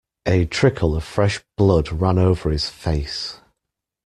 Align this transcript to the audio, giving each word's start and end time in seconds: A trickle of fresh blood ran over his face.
A 0.25 0.45
trickle 0.47 0.95
of 0.95 1.03
fresh 1.03 1.43
blood 1.57 1.91
ran 1.91 2.17
over 2.17 2.49
his 2.49 2.67
face. 2.71 3.39